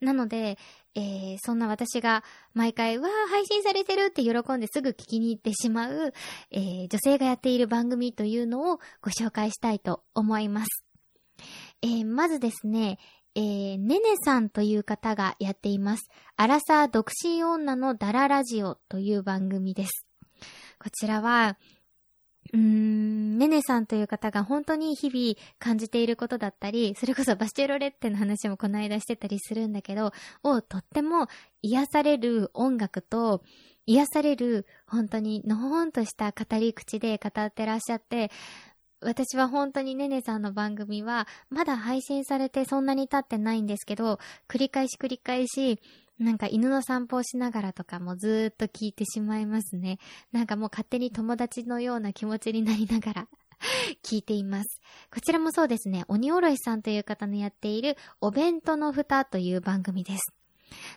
[0.00, 0.58] なので、
[0.96, 6.12] えー、そんな私が毎回、わあ、配信されてるって喜んですぐ聞きに行ってしまう、
[6.50, 10.86] えー、女性がやっている番組というのをご紹介したいと思います。
[11.82, 12.98] えー、まずですね、
[13.38, 16.08] えー、ねねさんという方がやっています。
[16.36, 20.06] アラサー独身女のダララジオという番組です。
[20.78, 21.58] こちらは、
[22.54, 31.28] うーん、ねねさんという方が本当に日々感じていることだったり、それこそバスチェロレッテの話もこの間してたりするんだけど、をとっても
[31.60, 33.42] 癒される音楽と、
[33.84, 38.30] 癒される本当にのほほんとした語り口で語ってらっしゃって、
[39.00, 45.80] 私は本当にねねさんの番組は、まだ配信されてそんなに経ってないんですけど、繰り返し繰り返し、
[46.18, 49.98] なんか犬の散歩をしながらとかもずーっと聞いてしまいますね。
[50.32, 53.28] なんかもう勝手に友達のような気持ちになりながら
[54.02, 54.80] 聞いています。
[55.12, 60.45] こちらもそうですね、鬼おろしさんという方のやっているお弁当の蓋という番組です。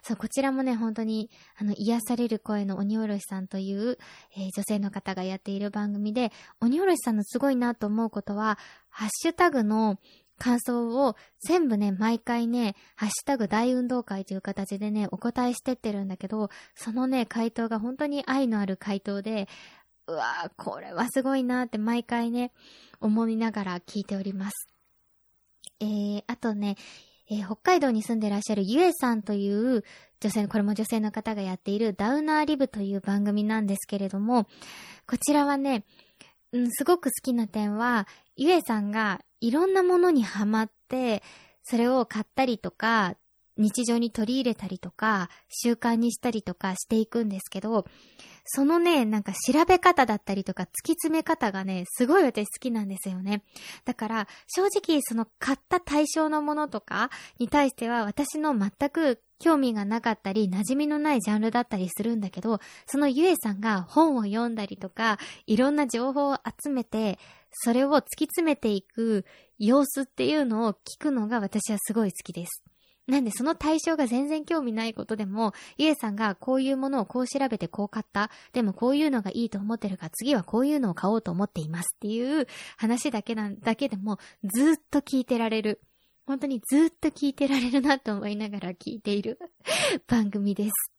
[0.01, 3.97] そう、こちらもね、本当に、あの、癒される声の鬼おろしさんという、
[4.35, 8.57] えー、女性の方がやっている番組で、鬼おろしさんのすごいなと思うことは、
[8.89, 9.99] ハッシュタグの
[10.39, 19.47] 感想を全部ね、毎回ね、ハッシュタグ大運動会という形でね、お答えしてってるんだけど、そのね、回答が本当に愛のある回答で、
[20.07, 22.51] うわぁ、これはすごいなって毎回ね、
[22.99, 24.67] 思いながら聞いております。
[25.81, 26.77] えー、あとね、
[27.29, 29.83] えー、北海道に住んでらっしゃるゆえさんという
[30.19, 34.47] 女性、これも女性の方がやっているダウナーリブという番組なんですけれども、
[35.07, 35.85] こちらはね、
[36.51, 41.21] うん、すごく好きな点は、ゆえさんがいろんなものにハマって、
[41.63, 43.15] それを買ったりとか、
[43.59, 47.85] 日常に取り入れたりとか、習慣にしたりとかしていくんですけど、
[48.45, 53.43] そのね、なんか調べ方だったりとか突き詰め方がね、すごい私好きなんですよね。
[53.85, 67.19] だから、正直その買った対象のものとかに対しては私の全く興味がなかったり、馴染みのないジャンルだったりするんだけど、そのゆえさんが本を読んだりとか、いろんな情報を集めて、
[67.51, 69.25] それを突き詰めていく
[69.57, 72.63] 様子っていうのを聞くのが私はすごい好きです。
[73.09, 78.29] なんでその対象が全然興味ないことでも、イエさんがこういうものをこう調べてこう買った。
[78.53, 85.81] でもこういうのがいいと思ってるから次はこういうのを買おうと思っていますっていう話だけなん、だけでもずっと聞いてられる。
[86.27, 89.39] 本当にずっと聞いてられるなと思いながら聞いている
[90.07, 90.98] 番組です。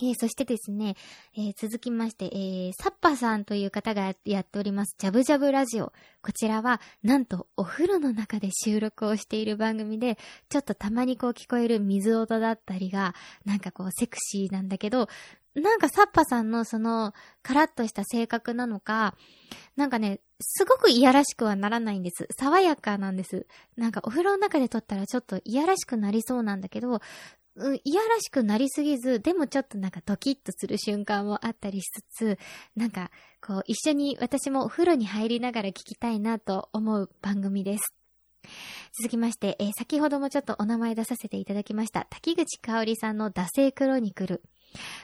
[0.00, 0.96] えー、そしてですね、
[1.36, 5.92] えー、続きまして、えー、サッパさんという方がやっております、ジャブジャブラジオ。
[6.20, 15.08] こちらは、なんと、お風呂の中で収録をしている番組で、ちょっとたまにこう聞こえる水音だったりが、なんかこうセクシーなんだけど、
[15.54, 19.14] なんかサッパさんのその、カラッとした性格なのか、
[19.76, 22.26] なんかね、すごくいやらしくはならないんです。
[22.36, 23.46] 爽やかなんです。
[23.76, 27.00] なんかお風呂の中で撮ったらちょっといやらしくなりそうなんだけど、
[27.56, 32.38] うん、いやらしくなりすぎず、でもちょっとなんかドキッとする瞬間もあったりしつつ、
[32.74, 37.94] なんか、こう、一緒に私もお風呂に入りながら聞きたいなと思う番組です。
[38.98, 44.42] 続きまして、えー、先ほどもちょっとお名前出させていただきました、滝口香織さんの惰性クロニクル。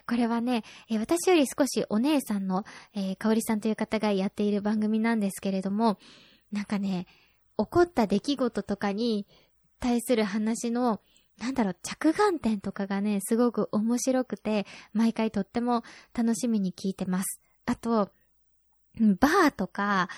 [0.09, 5.99] これはね、えー、私より少しお姉さんの、えー、香織さんという方がやっている番組なんですけれども、
[6.51, 7.07] なんかね、
[7.57, 9.27] 起こった出来事とかに
[9.79, 11.01] 対する話の
[11.41, 15.83] なんだろう、着眼点とかがね、すごく面白くて、毎回とっても
[16.15, 17.41] 楽しみに聞いてます。
[17.65, 18.11] あと、
[19.19, 20.09] バーとか、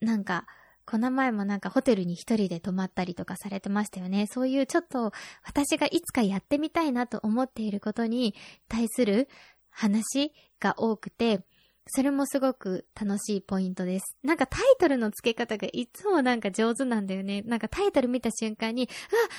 [0.00, 0.46] なんか、
[0.86, 4.26] この前もなんかホテルに一人で泊まったりとかされてましたよね。
[4.26, 5.12] そういうちょっと
[5.44, 8.34] 私がいつかやってみたいなと思っていることに
[8.66, 9.28] 対する
[9.68, 11.44] 話が多くて、
[11.92, 14.16] それもすごく楽しいポイントです。
[14.22, 17.42] なんかタイトルの付け方がいつもなんか上手なんだよね。
[17.42, 18.90] なんかタイトル見た瞬間に、うわ、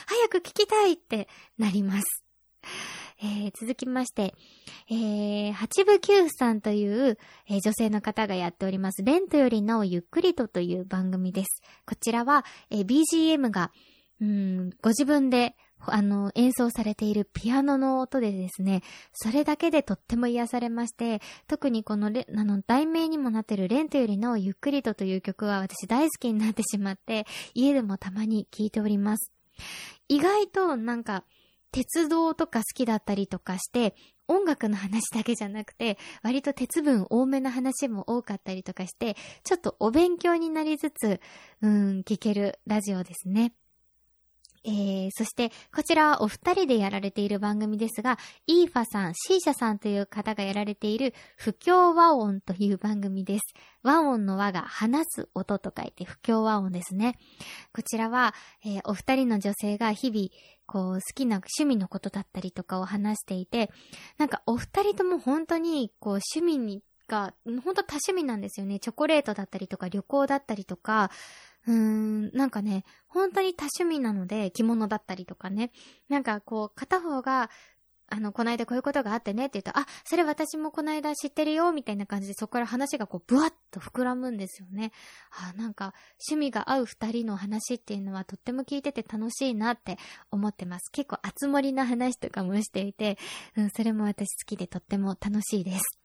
[0.07, 1.27] 早く聞きたいって
[1.57, 2.25] なります。
[3.23, 4.33] えー、続きまして、
[4.89, 11.61] えー、八部九さんという、えー、女性の方がやっております、レントよりなおゆっくりとという番組です。
[11.85, 13.71] こちらは、えー、BGM が、
[14.19, 15.55] うん、ご自分で
[15.87, 18.81] あの、演奏されているピアノの音でですね、
[19.13, 29.31] それだけでとっても癒されまして、特にこの、あの、題名にもなってるレントよりなおゆっくりとという曲は私大好きになってしまって、家でもたまに聴いております。
[30.07, 31.23] 意外となんか、
[31.71, 33.95] 鉄道とか好きだったりとかして、
[34.27, 41.19] 音楽の話だけじゃなくて、割と鉄分多めの話も多かったりとかして、ちょっとお勉強になりつつ、
[41.61, 43.53] うん、聞けるラジオですね。
[44.63, 53.41] えー、そして、こちらはお二人でやられている番組ですが、イーファさん、シーシャさんという方がやられている、不協和音という番組です。
[53.81, 57.17] 和音の和が話す音と書いて不協和音ですね。
[57.73, 60.29] こちらは、えー、お二人の女性が日々、
[60.67, 63.71] こう、好きな趣味のことだったりとかを話していて、
[64.17, 68.79] なんかお二人とも本当に、こう、趣味にが、本当多趣味なんですよね。
[68.79, 71.11] チョコレートだったりとか、旅行だったりとか、
[71.67, 75.71] うーん、なんかね、本当に多趣味なので、着物だったりとかね。
[76.09, 77.49] なんかこう、片方が、
[78.13, 84.91] あの、こないだこういうことがあってねって言うと、あ、それ私もこないだ知ってるよ、みたいな感じで、そこから話がこう、ブワッと膨らむんですよね。
[85.31, 85.93] あ、なんか、
[86.29, 89.97] 趣味が合う二人の話っていうのはとっても聞いてて楽しいなって
[90.29, 90.91] 思ってます。
[90.91, 93.17] 結構、熱盛な話とかもしていて、
[93.55, 96.01] うん、それも私好きでとっても楽しいです。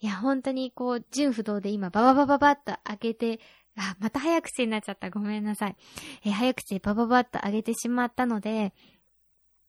[0.00, 3.40] いや、本当にこう、純不動で今、バババババッと開けて、
[3.80, 5.08] あ、また早口になっちゃった。
[5.08, 5.76] ごめんなさい。
[6.24, 8.74] え早口でバババッと上げてしまったので、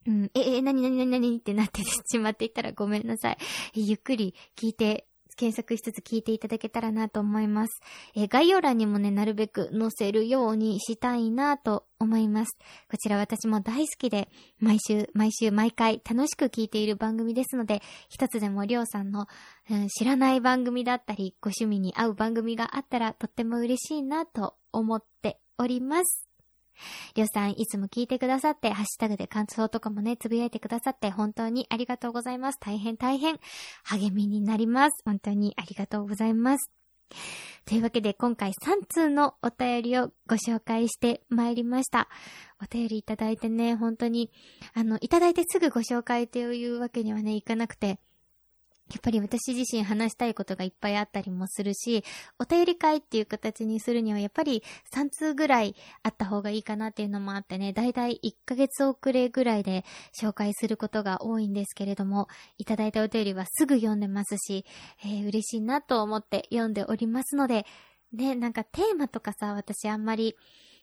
[0.06, 3.38] うん、え、え、なになになになにってなってしまっていたらごめんなさい。
[3.74, 5.08] ゆっくり聞いて
[5.42, 7.82] 検索しつつ聞いていただけたらなと思います。
[8.16, 12.60] えー、概要欄にもね、なるべく載せるようにしたいなと思います。
[12.92, 14.30] こちら私も大好きで、
[14.60, 19.26] 毎週、毎週、毎回楽しく聞いている番組ですので、一つでもりょうさんの、
[19.72, 26.31] うん、知らない番組だったり、ご趣味に合う番組があったらとっても嬉しいなと思っております。
[27.16, 32.60] りょうさん、いつも聞いてくださって、ハッシュタグで感想とかもね、つぶやいてくださって、本当にありがとうございます。
[32.60, 33.40] 大変大変、
[33.84, 35.02] 励みになります。
[35.06, 36.72] 本当にありがとうございます。
[37.66, 42.10] というわけで、今回3通のお便りをご紹介してまいりました。
[42.62, 44.32] お便りいただいてね、本当に、
[44.74, 48.00] あの、いただいてすぐご紹介というわけにはね、いかなくて、
[48.92, 52.04] やっぱり私自身話したいことがいっぱいあったりもするし、
[52.40, 54.64] お便り会っていう形にするにはやっぱり
[54.94, 59.86] 3通ぐらいあった方がいいかなっていうのもあってね、だいたい1ヶ月遅れぐらいで
[60.20, 62.28] 紹介することが多いんですけれども、
[62.58, 64.66] いただいたお便りはすぐ読んでますし、
[65.04, 67.66] えー、嬉しいなと思って読んでおりますので、
[68.14, 70.36] ね、なんかテーマとかさ、私あんまり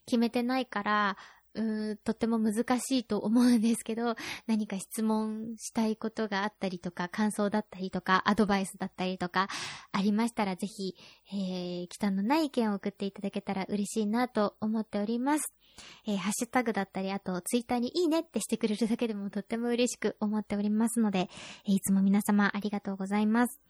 [0.07, 1.17] 決めてないから、
[1.59, 4.15] うー、とっても難しいと思うんですけど、
[4.47, 9.49] 何か質問したいことがあったりとか、感想だったりとか、アドバイスだったりとか、
[9.93, 10.95] ありましたらぜひ、
[11.33, 15.53] えー、忌憚のない意見を送っていただけたら嬉しいなと思っております。
[16.07, 21.29] えー、ハッシュタグだったり、あと、ツイッターにいいねってしてくれるだけでもとっても嬉しく思っておりますので、
[21.67, 23.61] えー、いつも皆様ありがとうございます。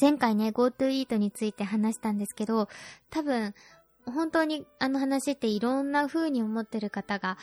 [0.00, 2.68] 前回ね、GoTo Eat について話したんですけど、
[3.08, 3.54] 多分、
[4.06, 7.38] 本当にあの話っていろんな風に思ってる方が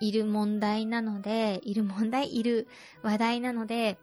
[0.00, 2.66] いる問題なので、いる問題、いる
[3.02, 3.98] 話題なので、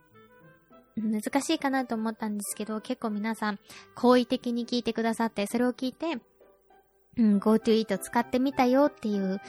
[0.96, 3.60] 難しいかなと思ったんですけど、結構皆さん
[3.96, 6.20] 好意的に聞いてくださって、それを聞いて、
[7.18, 9.42] うん、GoToEat 使ってみたよっていう、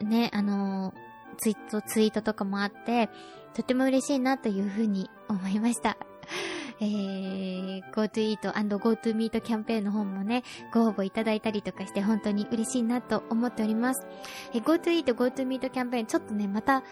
[0.00, 3.08] ね、あのー、ツイート、ツイートとかもあって、
[3.54, 5.96] とても嬉しいなというふうに思いました。
[6.80, 14.06] えー、GoToEat GoToMeet キャンペーンの方もね、ご応募いただいたりとかして本当に嬉しいなと思っております。
[14.54, 16.82] えー、GoToEat GoToMeet キャンペーンちょっとね、また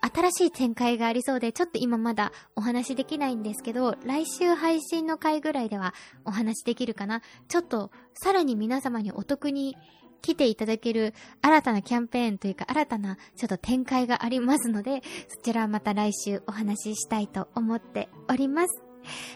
[0.00, 5.94] 新しい展開がありそうで、ちょっと今まだお話しできないんですけど、来週配信の回ぐらいでは
[6.24, 7.22] お話しできるかな。
[7.48, 9.76] ちょっと、さらに皆様にお得に
[10.22, 18.87] 来ていただける新たなキャンペーンというか新たなちょっと展開がありますので、そちらはまた来週お話ししたいと思っております。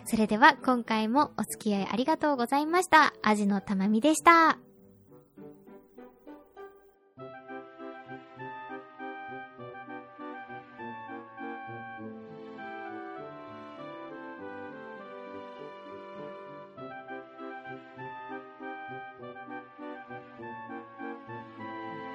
[0.04, 3.12] それでは今回もお付き合いありがとうございました。
[3.22, 4.58] アジのたまみでした。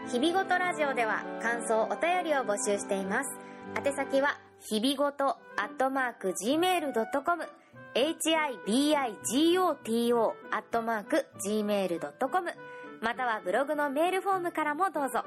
[0.10, 3.30] 日々ごとラジオでは感想お便りを募集しています。
[3.76, 7.44] 宛先は日々ごとアットマーク gmail.com
[7.96, 12.52] hibigoto アットマーク gmail.com
[13.02, 15.24] またはブログのメールフォームからもどうぞ。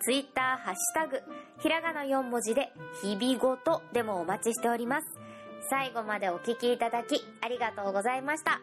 [0.00, 1.22] ツイッターハッシュタグ、
[1.60, 2.72] ひらがな4文字で、
[3.02, 5.06] 日々ごとでもお待ちしております。
[5.68, 8.62] 最後までお聞きいただき、ありがとうございました。